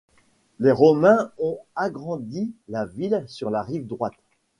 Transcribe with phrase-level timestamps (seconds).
[0.57, 4.15] Les Romains ont agrandi la ville sur la rive droite.